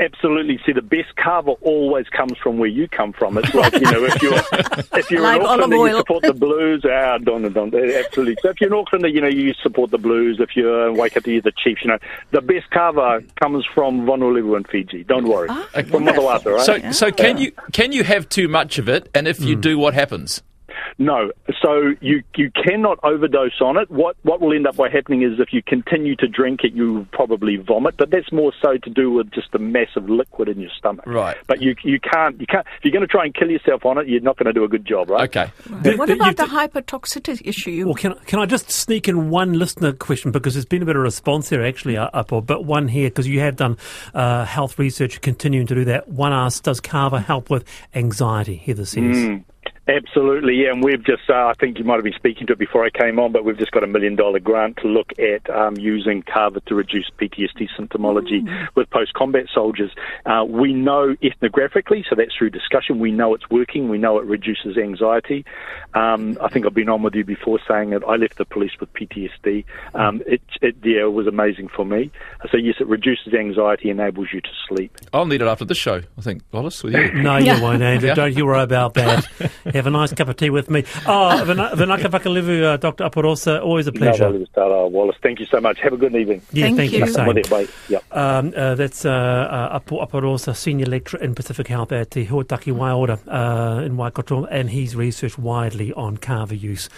Absolutely. 0.00 0.60
See, 0.64 0.72
the 0.72 0.82
best 0.82 1.16
kava 1.16 1.52
always 1.62 2.08
comes 2.08 2.38
from 2.38 2.58
where 2.58 2.68
you 2.68 2.86
come 2.86 3.12
from. 3.12 3.36
It's 3.36 3.52
like 3.52 3.72
you 3.72 3.80
know, 3.80 4.04
if 4.04 4.22
you're 4.22 4.98
if 4.98 5.10
you're 5.10 5.20
like 5.20 5.40
in 5.40 5.46
Auckland, 5.46 5.72
you 5.72 5.96
support 5.98 6.22
the 6.22 6.34
Blues. 6.34 6.84
Ah, 6.84 7.18
don't, 7.18 7.52
don't, 7.52 7.74
absolutely. 7.74 8.36
So 8.40 8.50
if 8.50 8.60
you're 8.60 8.68
in 8.68 8.78
Auckland, 8.78 9.12
you 9.12 9.20
know, 9.20 9.28
you 9.28 9.54
support 9.54 9.90
the 9.90 9.98
Blues. 9.98 10.38
If 10.38 10.54
you're 10.54 10.88
in 10.88 10.96
Waikato, 10.96 11.40
the 11.40 11.52
Chiefs. 11.52 11.82
You 11.82 11.90
know, 11.90 11.98
the 12.30 12.40
best 12.40 12.70
kava 12.70 13.22
comes 13.40 13.66
from 13.74 14.06
Honolulu 14.06 14.54
and 14.54 14.68
Fiji. 14.68 15.02
Don't 15.02 15.26
worry, 15.26 15.48
ah, 15.50 15.66
from 15.72 16.04
Motawata, 16.04 16.54
right? 16.56 16.66
So, 16.66 16.76
yeah. 16.76 16.90
so 16.92 17.10
can 17.10 17.38
you 17.38 17.52
can 17.72 17.90
you 17.90 18.04
have 18.04 18.28
too 18.28 18.46
much 18.46 18.78
of 18.78 18.88
it? 18.88 19.08
And 19.14 19.26
if 19.26 19.40
you 19.40 19.56
mm. 19.56 19.60
do, 19.60 19.78
what 19.78 19.94
happens? 19.94 20.42
No. 20.98 21.30
So 21.62 21.94
you 22.00 22.22
you 22.36 22.50
cannot 22.50 22.98
overdose 23.04 23.60
on 23.60 23.76
it. 23.76 23.88
What 23.90 24.16
what 24.22 24.40
will 24.40 24.52
end 24.52 24.66
up 24.66 24.76
by 24.76 24.88
happening 24.88 25.22
is 25.22 25.38
if 25.38 25.52
you 25.52 25.62
continue 25.62 26.16
to 26.16 26.26
drink 26.26 26.60
it, 26.64 26.72
you 26.72 26.92
will 26.92 27.06
probably 27.12 27.56
vomit. 27.56 27.96
But 27.96 28.10
that's 28.10 28.32
more 28.32 28.52
so 28.60 28.76
to 28.78 28.90
do 28.90 29.12
with 29.12 29.30
just 29.30 29.52
the 29.52 29.60
massive 29.60 30.08
liquid 30.08 30.48
in 30.48 30.60
your 30.60 30.70
stomach. 30.76 31.06
Right. 31.06 31.36
But 31.46 31.62
you 31.62 31.76
you 31.84 32.00
can't 32.00 32.40
you 32.40 32.46
can't 32.46 32.66
if 32.78 32.84
you're 32.84 32.92
going 32.92 33.06
to 33.06 33.06
try 33.06 33.24
and 33.24 33.34
kill 33.34 33.48
yourself 33.48 33.86
on 33.86 33.98
it, 33.98 34.08
you're 34.08 34.20
not 34.20 34.36
going 34.38 34.46
to 34.46 34.52
do 34.52 34.64
a 34.64 34.68
good 34.68 34.84
job, 34.84 35.08
right? 35.10 35.28
Okay. 35.28 35.52
Right. 35.70 35.98
What 35.98 36.10
about 36.10 36.36
the 36.36 36.44
hypertoxicity 36.44 37.46
issue? 37.46 37.84
Well, 37.86 37.94
can 37.94 38.14
can 38.26 38.40
I 38.40 38.46
just 38.46 38.70
sneak 38.70 39.06
in 39.06 39.30
one 39.30 39.52
listener 39.52 39.92
question 39.92 40.32
because 40.32 40.54
there's 40.54 40.64
been 40.64 40.82
a 40.82 40.86
bit 40.86 40.96
of 40.96 41.02
response 41.02 41.48
here 41.48 41.62
actually, 41.62 41.96
uh, 41.96 42.10
Apo 42.12 42.40
but 42.40 42.64
one 42.64 42.88
here 42.88 43.08
because 43.08 43.28
you 43.28 43.38
have 43.40 43.54
done 43.54 43.76
uh, 44.14 44.44
health 44.44 44.78
research, 44.80 45.20
continuing 45.20 45.66
to 45.68 45.76
do 45.76 45.84
that. 45.84 46.08
One 46.08 46.32
asks, 46.32 46.60
does 46.60 46.80
Kava 46.80 47.20
help 47.20 47.50
with 47.50 47.64
anxiety? 47.94 48.56
Heather 48.56 48.84
says. 48.84 49.16
Mm. 49.16 49.44
Absolutely, 49.88 50.54
yeah. 50.54 50.72
And 50.72 50.84
we've 50.84 51.02
just, 51.02 51.30
uh, 51.30 51.46
I 51.46 51.54
think 51.58 51.78
you 51.78 51.84
might 51.84 51.94
have 51.94 52.04
been 52.04 52.12
speaking 52.12 52.46
to 52.48 52.52
it 52.52 52.58
before 52.58 52.84
I 52.84 52.90
came 52.90 53.18
on, 53.18 53.32
but 53.32 53.44
we've 53.44 53.56
just 53.56 53.70
got 53.70 53.82
a 53.82 53.86
million 53.86 54.16
dollar 54.16 54.38
grant 54.38 54.76
to 54.82 54.86
look 54.86 55.12
at 55.18 55.48
um, 55.48 55.78
using 55.78 56.22
Kava 56.22 56.60
to 56.66 56.74
reduce 56.74 57.10
PTSD 57.18 57.68
symptomology 57.78 58.42
mm. 58.42 58.68
with 58.74 58.90
post 58.90 59.14
combat 59.14 59.46
soldiers. 59.52 59.90
Uh, 60.26 60.44
we 60.46 60.74
know 60.74 61.14
ethnographically, 61.22 62.04
so 62.08 62.14
that's 62.14 62.36
through 62.36 62.50
discussion, 62.50 62.98
we 62.98 63.10
know 63.10 63.34
it's 63.34 63.48
working, 63.48 63.88
we 63.88 63.96
know 63.96 64.18
it 64.18 64.26
reduces 64.26 64.76
anxiety. 64.76 65.46
Um, 65.94 66.36
I 66.42 66.48
think 66.48 66.66
I've 66.66 66.74
been 66.74 66.90
on 66.90 67.02
with 67.02 67.14
you 67.14 67.24
before 67.24 67.58
saying 67.66 67.90
that 67.90 68.04
I 68.04 68.16
left 68.16 68.36
the 68.36 68.44
police 68.44 68.72
with 68.78 68.92
PTSD. 68.92 69.64
Um, 69.94 70.22
it, 70.26 70.42
it, 70.60 70.76
yeah, 70.82 71.04
it 71.04 71.12
was 71.14 71.26
amazing 71.26 71.68
for 71.74 71.86
me. 71.86 72.10
So, 72.50 72.58
yes, 72.58 72.76
it 72.78 72.88
reduces 72.88 73.32
anxiety, 73.32 73.88
enables 73.88 74.28
you 74.34 74.42
to 74.42 74.50
sleep. 74.68 74.94
I'll 75.14 75.24
need 75.24 75.40
it 75.40 75.48
after 75.48 75.64
this 75.64 75.78
show, 75.78 76.02
I 76.18 76.20
think, 76.20 76.42
Wallace, 76.52 76.84
with 76.84 76.94
you. 76.94 77.12
no, 77.22 77.38
you 77.38 77.60
won't, 77.62 77.82
Andrew. 77.82 78.14
Don't 78.14 78.36
you 78.36 78.44
worry 78.44 78.62
about 78.62 78.92
that. 78.94 79.26
have 79.78 79.86
a 79.86 79.90
nice 79.90 80.12
cup 80.12 80.28
of 80.28 80.36
tea 80.36 80.50
with 80.50 80.68
me. 80.70 80.84
Oh, 81.06 81.42
Vana- 81.44 81.70
Vanaka 81.74 82.08
Vakalivu, 82.10 82.62
uh, 82.64 82.76
Dr. 82.76 83.04
Aporosa, 83.04 83.62
always 83.62 83.86
a 83.86 83.92
pleasure. 83.92 84.30
No, 84.30 84.44
Tara 84.54 84.86
Wallace. 84.86 85.16
Thank 85.22 85.40
you 85.40 85.46
so 85.46 85.60
much. 85.60 85.80
Have 85.80 85.92
a 85.94 85.96
good 85.96 86.14
evening. 86.14 86.42
yeah, 86.52 86.66
Thank 86.66 86.76
thank 86.78 86.92
you. 86.92 86.98
you. 86.98 87.06
Same. 87.06 87.68
Yep. 87.88 88.04
Um, 88.12 88.52
uh, 88.56 88.74
that's 88.74 89.04
uh, 89.04 89.10
uh, 89.10 89.80
Apo 89.80 90.36
Senior 90.36 90.86
Lecturer 90.86 91.20
in 91.20 91.34
Pacific 91.34 91.68
Health 91.68 91.92
at 91.92 92.10
Te 92.10 92.26
Huataki 92.26 92.72
Waiora 92.72 93.18
uh, 93.28 93.82
in 93.82 93.96
Waikato, 93.96 94.44
and 94.46 94.70
he's 94.70 94.94
researched 94.94 95.38
widely 95.38 95.92
on 95.94 96.16
kava 96.16 96.56
use 96.56 96.88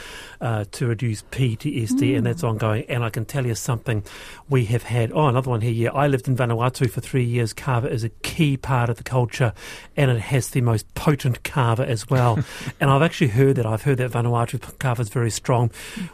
uh, 0.40 0.64
to 0.72 0.86
reduce 0.86 1.22
PTSD, 1.30 2.16
and 2.16 2.26
that's 2.26 2.42
ongoing. 2.42 2.84
And 2.88 3.04
I 3.04 3.10
can 3.10 3.24
tell 3.24 3.46
you 3.46 3.54
something, 3.54 4.02
we 4.48 4.64
have 4.66 4.82
had, 4.84 5.12
oh, 5.12 5.26
another 5.26 5.50
one 5.50 5.60
here, 5.60 5.72
yeah, 5.72 5.90
I 5.92 6.06
lived 6.06 6.28
in 6.28 6.36
Vanuatu 6.36 6.90
for 6.90 7.00
three 7.00 7.24
years. 7.24 7.52
Kava 7.52 7.88
is 7.90 8.04
a 8.04 8.08
key 8.08 8.56
part 8.56 8.88
of 8.90 8.96
the 8.96 9.04
culture, 9.04 9.52
and 9.96 10.10
it 10.10 10.20
has 10.20 10.50
the 10.50 10.60
most 10.60 10.92
potent 10.94 11.42
kava 11.42 11.86
as 11.86 12.08
well. 12.08 12.38
and 12.78 12.90
I've 12.90 13.02
actually 13.02 13.28
heard 13.28 13.56
that, 13.56 13.66
I've 13.66 13.82
heard 13.82 13.98
that 13.98 14.10
Vanuatu 14.12 14.78
kava 14.78 15.02
is 15.02 15.08
very 15.08 15.30
strong. 15.30 15.70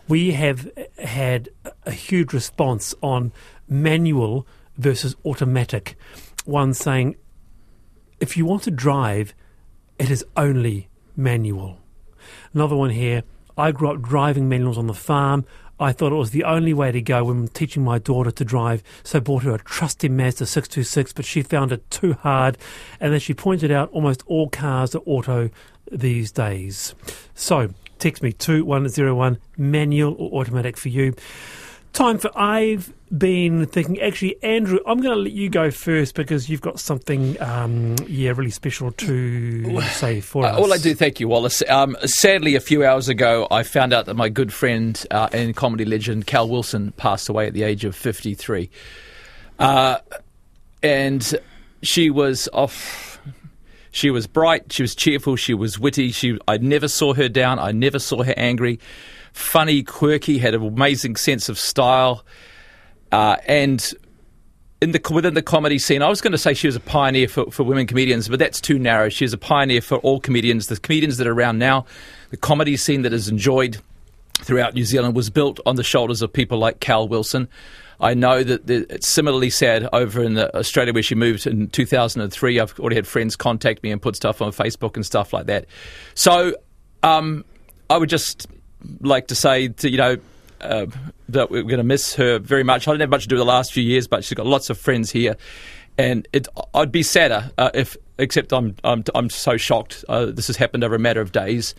We 0.09 0.33
have 0.33 0.71
had 0.99 1.49
a 1.85 1.91
huge 1.91 2.33
response 2.33 2.95
on 3.03 3.33
manual 3.69 4.47
versus 4.77 5.17
automatic. 5.25 5.97
One 6.45 6.75
saying, 6.75 7.17
if 8.21 8.37
you 8.37 8.47
want 8.47 8.63
to 8.65 8.71
drive, 8.71 9.35
it 9.99 10.11
is 10.11 10.25
only 10.37 10.89
manual. 11.17 11.79
Another 12.55 12.77
one 12.77 12.91
here, 12.91 13.23
I 13.59 13.73
grew 13.73 13.91
up 13.91 14.03
driving 14.03 14.49
manuals 14.49 14.79
on 14.79 14.87
the 14.87 14.95
farm. 14.95 15.45
I 15.79 15.93
thought 15.93 16.13
it 16.13 16.17
was 16.17 16.31
the 16.31 16.45
only 16.45 16.73
way 16.73 16.91
to 16.93 17.03
go 17.03 17.25
when 17.25 17.49
teaching 17.49 17.85
my 17.85 17.99
daughter 17.99 18.31
to 18.31 18.45
drive, 18.45 18.83
so 19.03 19.21
bought 19.21 19.43
her 19.43 19.55
a 19.55 19.59
trusty 19.59 20.09
Mazda 20.09 20.47
626, 20.47 21.13
but 21.13 21.25
she 21.25 21.43
found 21.43 21.73
it 21.73 21.89
too 21.91 22.15
hard. 22.15 22.57
And 22.99 23.13
then 23.13 23.21
she 23.21 23.35
pointed 23.35 23.71
out 23.71 23.91
almost 23.93 24.23
all 24.27 24.49
cars 24.49 24.95
are 24.95 25.03
auto 25.05 25.51
these 25.91 26.33
days. 26.33 26.95
So, 27.35 27.71
text 27.99 28.23
me 28.23 28.33
2101 28.33 29.39
manual 29.57 30.15
or 30.19 30.41
automatic 30.41 30.77
for 30.77 30.89
you. 30.89 31.15
Time 31.97 32.19
for 32.19 32.31
I've 32.39 32.93
been 33.17 33.65
thinking. 33.65 33.99
Actually, 34.03 34.37
Andrew, 34.43 34.81
I'm 34.87 35.01
going 35.01 35.17
to 35.17 35.23
let 35.23 35.33
you 35.33 35.49
go 35.49 35.71
first 35.71 36.15
because 36.15 36.51
you've 36.51 36.61
got 36.61 36.79
something, 36.79 37.41
um, 37.41 37.97
yeah, 38.07 38.33
really 38.37 38.51
special 38.51 38.93
to 38.93 39.81
say 39.83 40.21
for 40.21 40.45
Uh, 40.45 40.51
us. 40.51 40.59
all 40.59 40.73
I 40.75 40.77
do, 40.77 40.95
thank 40.95 41.21
you, 41.21 41.29
Wallace. 41.29 41.63
Um, 41.71 41.97
sadly, 42.05 42.55
a 42.55 42.61
few 42.61 42.85
hours 42.85 43.09
ago, 43.09 43.49
I 43.51 43.63
found 43.63 43.95
out 43.95 44.05
that 44.07 44.15
my 44.15 44.29
good 44.29 44.53
friend 44.53 45.03
uh, 45.11 45.31
and 45.33 45.57
comedy 45.57 45.87
legend 45.87 46.27
Cal 46.27 46.47
Wilson 46.47 46.93
passed 46.99 47.31
away 47.31 47.47
at 47.47 47.55
the 47.55 47.63
age 47.63 47.87
of 47.87 47.97
53. 47.97 48.69
Uh, 49.59 49.97
and 50.83 51.35
she 51.83 52.11
was 52.11 52.47
off. 52.53 53.19
She 53.91 54.11
was 54.11 54.27
bright. 54.27 54.71
She 54.71 54.83
was 54.83 54.95
cheerful. 54.95 55.37
She 55.37 55.55
was 55.55 55.79
witty. 55.79 56.13
She. 56.13 56.39
I 56.47 56.59
never 56.59 56.89
saw 56.89 57.15
her 57.15 57.31
down. 57.31 57.59
I 57.59 57.73
never 57.73 57.99
saw 57.99 58.23
her 58.23 58.35
angry. 58.37 58.79
Funny, 59.37 59.83
quirky, 59.83 60.39
had 60.39 60.55
an 60.55 60.67
amazing 60.67 61.17
sense 61.17 61.51
of 61.51 61.59
style, 61.59 62.25
uh, 63.13 63.37
and 63.47 63.93
in 64.81 64.93
the 64.93 65.01
within 65.13 65.35
the 65.35 65.43
comedy 65.43 65.79
scene, 65.79 66.01
I 66.01 66.09
was 66.09 66.23
going 66.23 66.33
to 66.33 66.39
say 66.39 66.55
she 66.55 66.69
was 66.69 66.75
a 66.75 66.81
pioneer 66.81 67.29
for, 67.29 67.51
for 67.51 67.63
women 67.63 67.87
comedians, 67.87 68.31
but 68.31 68.39
that's 68.39 68.63
too 68.63 68.79
narrow. 68.79 69.11
She 69.11 69.27
was 69.27 69.35
a 69.35 69.39
pioneer 69.39 69.83
for 69.83 69.99
all 69.99 70.21
comedians. 70.21 70.69
The 70.69 70.81
comedians 70.81 71.19
that 71.19 71.27
are 71.27 71.35
around 71.35 71.59
now, 71.59 71.85
the 72.31 72.39
comedy 72.39 72.79
scene 72.79 73.03
that 73.03 73.13
is 73.13 73.29
enjoyed 73.29 73.77
throughout 74.37 74.73
New 74.73 74.87
Zealand 74.87 75.15
was 75.15 75.29
built 75.29 75.61
on 75.67 75.77
the 75.77 75.85
shoulders 75.85 76.23
of 76.23 76.33
people 76.33 76.57
like 76.57 76.81
Cal 76.81 77.07
Wilson. 77.07 77.47
I 78.01 78.15
know 78.15 78.43
that 78.43 78.67
the, 78.67 78.87
it's 78.89 79.07
similarly 79.07 79.51
sad 79.51 79.87
over 79.93 80.23
in 80.23 80.39
Australia 80.39 80.95
where 80.95 81.03
she 81.03 81.15
moved 81.15 81.47
in 81.47 81.69
2003. 81.69 82.59
I've 82.59 82.81
already 82.81 82.97
had 82.97 83.07
friends 83.07 83.37
contact 83.37 83.83
me 83.83 83.91
and 83.91 84.01
put 84.01 84.17
stuff 84.17 84.41
on 84.41 84.51
Facebook 84.53 84.97
and 84.97 85.05
stuff 85.05 85.35
like 85.35 85.45
that. 85.45 85.67
So 86.15 86.55
um, 87.03 87.45
I 87.91 87.99
would 87.99 88.09
just 88.09 88.47
like 89.01 89.29
to 89.29 89.35
say 89.35 89.69
to 89.69 89.91
you 89.91 89.97
know 89.97 90.17
uh, 90.61 90.87
that 91.29 91.51
we're 91.51 91.63
going 91.63 91.79
to 91.79 91.85
miss 91.85 92.15
her 92.15 92.39
very 92.39 92.65
much. 92.65 92.87
I 92.89 92.93
didn't 92.93 93.03
have 93.03 93.11
much 93.11 93.23
to 93.23 93.29
do 93.29 93.37
the 93.37 93.45
last 93.45 93.73
few 93.73 93.83
years, 93.83 94.07
but 94.07 94.25
she's 94.25 94.35
got 94.35 94.47
lots 94.47 94.71
of 94.71 94.79
friends 94.79 95.11
here, 95.11 95.37
and 95.99 96.27
it, 96.33 96.49
I'd 96.75 96.93
be 96.93 97.03
sadder 97.03 97.51
uh, 97.59 97.71
if. 97.75 97.97
Except 98.19 98.51
I'm 98.51 98.75
I'm 98.83 99.05
I'm 99.15 99.29
so 99.29 99.59
shocked. 99.59 100.03
Uh, 100.09 100.25
this 100.25 100.47
has 100.47 100.57
happened 100.57 100.83
over 100.85 100.95
a 100.95 100.99
matter 100.99 101.21
of 101.21 101.33
days, 101.33 101.75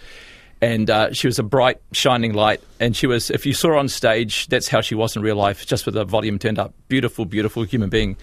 and 0.61 0.87
uh, 0.87 1.11
she 1.11 1.25
was 1.25 1.39
a 1.39 1.43
bright, 1.43 1.81
shining 1.93 2.33
light. 2.33 2.61
And 2.79 2.95
she 2.95 3.07
was, 3.07 3.31
if 3.31 3.43
you 3.43 3.53
saw 3.53 3.69
her 3.69 3.75
on 3.75 3.89
stage, 3.89 4.45
that's 4.45 4.67
how 4.67 4.81
she 4.81 4.93
was 4.93 5.15
in 5.15 5.23
real 5.23 5.35
life, 5.35 5.65
just 5.65 5.87
with 5.87 5.95
the 5.95 6.05
volume 6.05 6.37
turned 6.37 6.59
up. 6.59 6.75
Beautiful, 6.89 7.25
beautiful 7.25 7.63
human 7.63 7.89
being, 7.89 8.17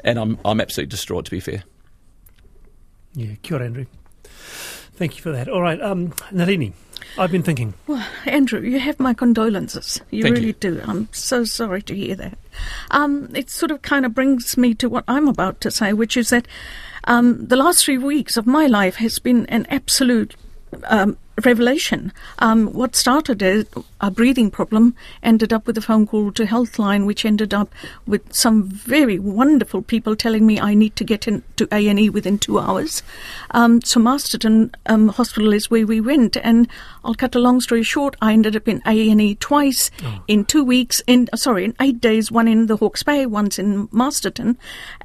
and 0.00 0.18
I'm 0.18 0.38
I'm 0.44 0.60
absolutely 0.60 0.90
distraught. 0.90 1.24
To 1.24 1.30
be 1.30 1.40
fair. 1.40 1.64
Yeah, 3.14 3.32
ora, 3.50 3.64
Andrew. 3.64 3.86
Thank 4.96 5.16
you 5.16 5.22
for 5.22 5.32
that. 5.32 5.48
All 5.48 5.60
right, 5.60 5.80
um, 5.80 6.14
Nalini, 6.30 6.72
I've 7.18 7.32
been 7.32 7.42
thinking. 7.42 7.74
Well, 7.86 8.06
Andrew, 8.26 8.60
you 8.60 8.78
have 8.78 9.00
my 9.00 9.14
condolences. 9.14 10.00
You 10.10 10.22
Thank 10.22 10.36
really 10.36 10.48
you. 10.48 10.52
do. 10.54 10.80
I'm 10.84 11.08
so 11.12 11.44
sorry 11.44 11.82
to 11.82 11.94
hear 11.94 12.14
that. 12.16 12.38
Um, 12.90 13.28
it 13.34 13.50
sort 13.50 13.70
of 13.70 13.82
kind 13.82 14.06
of 14.06 14.14
brings 14.14 14.56
me 14.56 14.74
to 14.74 14.88
what 14.88 15.04
I'm 15.08 15.28
about 15.28 15.60
to 15.62 15.70
say, 15.70 15.92
which 15.92 16.16
is 16.16 16.30
that 16.30 16.46
um, 17.04 17.46
the 17.46 17.56
last 17.56 17.84
three 17.84 17.98
weeks 17.98 18.36
of 18.36 18.46
my 18.46 18.66
life 18.66 18.96
has 18.96 19.18
been 19.18 19.46
an 19.46 19.66
absolute 19.68 20.36
um, 20.84 21.16
revelation. 21.42 22.12
Um, 22.38 22.72
what 22.72 22.94
started 22.94 23.42
as 23.42 23.66
a 24.00 24.10
breathing 24.10 24.50
problem 24.50 24.94
ended 25.22 25.52
up 25.52 25.66
with 25.66 25.76
a 25.76 25.82
phone 25.82 26.06
call 26.06 26.30
to 26.32 26.44
Healthline, 26.44 27.06
which 27.06 27.24
ended 27.24 27.52
up 27.52 27.72
with 28.06 28.32
some 28.32 28.64
very 28.64 29.18
wonderful 29.18 29.82
people 29.82 30.14
telling 30.14 30.46
me 30.46 30.60
I 30.60 30.74
need 30.74 30.96
to 30.96 31.04
get 31.04 31.26
into 31.26 31.66
A 31.72 31.88
and 31.88 31.98
E 31.98 32.10
within 32.10 32.38
two 32.38 32.58
hours. 32.58 33.02
Um, 33.50 33.82
so 33.82 34.00
Masterton 34.00 34.74
um, 34.86 35.08
Hospital 35.08 35.52
is 35.52 35.70
where 35.70 35.86
we 35.86 36.00
went, 36.00 36.36
and 36.36 36.68
I'll 37.04 37.14
cut 37.14 37.34
a 37.34 37.40
long 37.40 37.60
story 37.60 37.82
short. 37.82 38.16
I 38.20 38.32
ended 38.32 38.56
up 38.56 38.68
in 38.68 38.82
A 38.86 39.10
and 39.10 39.20
E 39.20 39.34
twice 39.34 39.90
in 40.28 40.44
two 40.44 40.64
weeks. 40.64 41.02
In 41.06 41.28
uh, 41.32 41.36
sorry, 41.36 41.64
in 41.64 41.74
eight 41.80 42.00
days. 42.00 42.30
One 42.30 42.48
in 42.48 42.66
the 42.66 42.76
Hawke's 42.76 43.02
Bay, 43.02 43.26
once 43.26 43.58
in 43.58 43.88
Masterton, 43.92 44.56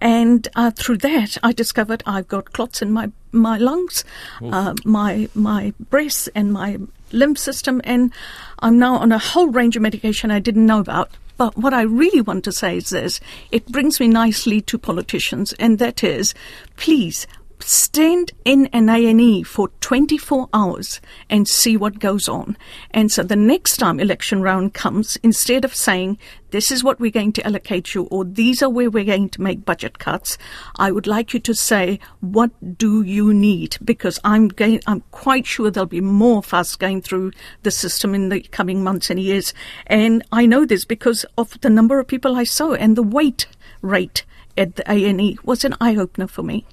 and 0.01 0.47
uh, 0.55 0.71
through 0.71 0.97
that 0.97 1.37
I 1.43 1.53
discovered 1.53 2.03
I've 2.05 2.27
got 2.27 2.53
clots 2.53 2.81
in 2.81 2.91
my 2.91 3.11
my 3.31 3.57
lungs, 3.57 4.03
uh, 4.41 4.73
my 4.85 5.29
my 5.35 5.73
breasts, 5.89 6.27
and 6.35 6.53
my 6.53 6.77
lymph 7.11 7.37
system, 7.37 7.81
and 7.83 8.11
I'm 8.59 8.79
now 8.79 8.95
on 8.95 9.11
a 9.11 9.17
whole 9.17 9.47
range 9.47 9.75
of 9.75 9.81
medication 9.81 10.31
I 10.31 10.39
didn't 10.39 10.65
know 10.65 10.79
about. 10.79 11.11
But 11.37 11.57
what 11.57 11.73
I 11.73 11.83
really 11.83 12.21
want 12.21 12.43
to 12.45 12.51
say 12.51 12.77
is 12.77 12.89
this: 12.89 13.19
it 13.51 13.65
brings 13.67 13.99
me 13.99 14.07
nicely 14.07 14.61
to 14.61 14.77
politicians, 14.77 15.53
and 15.53 15.79
that 15.79 16.03
is, 16.03 16.33
please 16.75 17.27
stand 17.59 18.31
in 18.45 18.67
an 18.67 18.89
A&E 18.89 19.43
for 19.43 19.69
24 19.81 20.49
hours 20.53 21.01
and 21.29 21.47
see 21.47 21.75
what 21.75 21.99
goes 21.99 22.27
on. 22.27 22.57
And 22.91 23.11
so 23.11 23.23
the 23.23 23.35
next 23.35 23.77
time 23.77 23.99
election 23.99 24.41
round 24.41 24.73
comes, 24.73 25.17
instead 25.17 25.65
of 25.65 25.75
saying, 25.75 26.17
this 26.51 26.71
is 26.71 26.83
what 26.83 26.99
we're 26.99 27.11
going 27.11 27.33
to 27.33 27.45
allocate 27.45 27.93
you 27.93 28.03
or 28.05 28.25
these 28.25 28.63
are 28.63 28.69
where 28.69 28.89
we're 28.89 29.03
going 29.03 29.29
to 29.29 29.41
make 29.41 29.65
budget 29.65 29.99
cuts, 29.99 30.37
I 30.77 30.91
would 30.91 31.05
like 31.05 31.33
you 31.33 31.39
to 31.41 31.53
say, 31.53 31.99
what 32.21 32.51
do 32.77 33.03
you 33.03 33.33
need? 33.33 33.77
Because 33.83 34.19
I'm 34.23 34.47
going, 34.47 34.81
I'm 34.87 35.01
quite 35.11 35.45
sure 35.45 35.69
there'll 35.69 35.85
be 35.85 36.01
more 36.01 36.41
fuss 36.41 36.75
going 36.75 37.01
through 37.01 37.33
the 37.63 37.71
system 37.71 38.15
in 38.15 38.29
the 38.29 38.41
coming 38.41 38.83
months 38.83 39.09
and 39.09 39.19
years. 39.19 39.53
And 39.85 40.23
I 40.31 40.45
know 40.45 40.65
this 40.65 40.85
because 40.85 41.25
of 41.37 41.59
the 41.61 41.69
number 41.69 41.99
of 41.99 42.07
people 42.07 42.35
I 42.35 42.45
saw 42.45 42.73
and 42.73 42.95
the 42.95 43.03
wait 43.03 43.47
rate 43.81 44.25
at 44.57 44.75
the 44.75 44.91
A&E 44.91 45.37
was 45.43 45.63
an 45.63 45.75
eye-opener 45.79 46.27
for 46.27 46.43
me. 46.43 46.65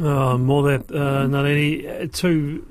Oh, 0.00 0.38
more 0.38 0.62
that, 0.78 0.90
uh, 0.90 1.26
Nalini, 1.26 1.86
uh, 1.86 2.06
two. 2.12 2.64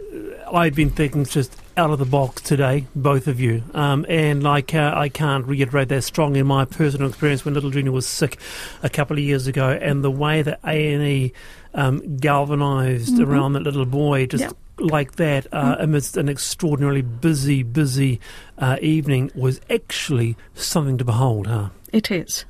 uh, 0.00 0.52
I've 0.52 0.74
been 0.74 0.90
thinking 0.90 1.24
just 1.24 1.56
out 1.76 1.90
of 1.90 1.98
the 1.98 2.04
box 2.04 2.42
today, 2.42 2.86
both 2.94 3.26
of 3.26 3.40
you, 3.40 3.64
um, 3.74 4.06
and 4.08 4.42
like 4.44 4.72
uh, 4.74 4.92
I 4.94 5.08
can't 5.08 5.44
reiterate 5.46 5.88
that 5.88 6.02
strong 6.02 6.36
in 6.36 6.46
my 6.46 6.64
personal 6.64 7.08
experience 7.08 7.44
when 7.44 7.54
little 7.54 7.70
Junior 7.70 7.90
was 7.90 8.06
sick 8.06 8.38
a 8.84 8.88
couple 8.88 9.16
of 9.16 9.24
years 9.24 9.48
ago, 9.48 9.70
and 9.70 10.04
the 10.04 10.10
way 10.12 10.42
that 10.42 10.60
A 10.64 10.92
and 10.94 11.02
E 11.02 11.32
um, 11.74 12.16
galvanised 12.18 13.18
around 13.18 13.54
that 13.54 13.64
little 13.64 13.86
boy, 13.86 14.26
just 14.26 14.44
Yeah. 14.44 14.50
like 14.78 15.16
that, 15.16 15.48
uh, 15.52 15.74
amidst 15.80 16.16
an 16.16 16.28
extraordinarily 16.28 17.02
busy, 17.02 17.64
busy 17.64 18.20
uh, 18.58 18.76
evening, 18.80 19.32
was 19.34 19.60
actually 19.68 20.36
something 20.54 20.98
to 20.98 21.04
behold, 21.04 21.48
huh? 21.48 21.70
It 21.92 22.12
is. 22.12 22.44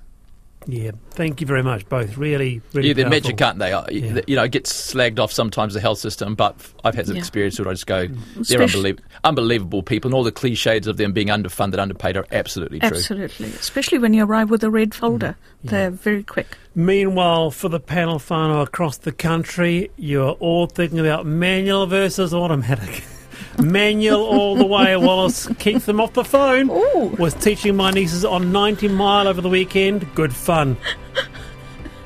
Yeah, 0.66 0.92
thank 1.10 1.40
you 1.42 1.46
very 1.46 1.62
much, 1.62 1.86
both. 1.88 2.16
Really, 2.16 2.62
really. 2.72 2.88
Yeah, 2.88 2.94
they're 2.94 3.04
powerful. 3.04 3.28
magic, 3.30 3.42
aren't 3.42 3.58
they? 3.58 3.72
Uh, 3.72 3.84
Yeah. 3.90 4.20
You 4.26 4.36
know, 4.36 4.44
it 4.44 4.50
gets 4.52 4.72
slagged 4.94 5.18
off 5.18 5.30
sometimes 5.32 5.74
the 5.74 5.80
health 5.80 5.98
system, 5.98 6.34
but 6.34 6.56
I've 6.84 6.94
had 6.94 7.04
the 7.06 7.12
Yeah. 7.14 7.18
experience 7.18 7.58
where 7.58 7.68
I 7.68 7.72
just 7.72 7.86
go, 7.86 8.06
they're 8.06 8.40
Especially- 8.40 8.94
unbelie- 8.94 8.98
unbelievable 9.24 9.82
people, 9.82 10.08
and 10.08 10.14
all 10.14 10.24
the 10.24 10.32
cliches 10.32 10.86
of 10.86 10.96
them 10.96 11.12
being 11.12 11.28
underfunded, 11.28 11.78
underpaid 11.78 12.16
are 12.16 12.26
absolutely 12.32 12.78
true. 12.80 12.96
Absolutely. 12.96 13.48
Especially 13.48 13.98
when 13.98 14.14
you 14.14 14.24
arrive 14.24 14.48
with 14.50 14.64
a 14.64 14.70
red 14.70 14.94
folder. 14.94 15.36
They're 15.62 15.90
very 15.90 16.22
quick. 16.22 16.56
Meanwhile, 16.74 17.50
for 17.52 17.68
the 17.68 17.80
panel 17.80 18.18
whānau 18.18 18.62
across 18.62 18.96
the 18.98 19.12
country, 19.12 19.90
you're 19.96 20.32
all 20.40 20.66
thinking 20.66 20.98
about 20.98 21.24
manual 21.26 21.86
versus 21.86 22.32
automatic. 22.34 23.04
manual 23.62 24.22
all 24.22 24.56
the 24.56 24.66
way, 24.66 24.96
Wallace. 24.96 25.48
Keep 25.58 25.82
them 25.82 26.00
off 26.00 26.12
the 26.12 26.24
phone. 26.24 26.70
Ooh. 26.70 27.14
Was 27.18 27.34
teaching 27.34 27.76
my 27.76 27.90
nieces 27.90 28.24
on 28.24 28.52
90 28.52 28.88
Mile 28.88 29.28
over 29.28 29.40
the 29.40 29.48
weekend. 29.48 30.12
Good 30.14 30.34
fun. 30.34 30.76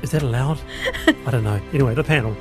Is 0.03 0.13
that 0.13 0.23
allowed? 0.23 0.61
I 1.27 1.31
don't 1.31 1.45
know. 1.45 1.61
Anyway, 1.73 1.95
the 1.95 2.05
panel. 2.05 2.37